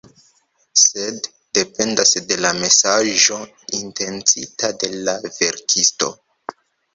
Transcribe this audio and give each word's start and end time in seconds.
Sed 0.83 1.27
dependas 1.57 2.13
de 2.31 2.37
la 2.45 2.51
mesaĝo 2.61 3.37
intencita 3.81 4.71
de 4.85 4.91
la 4.95 5.15
verkisto. 5.37 6.11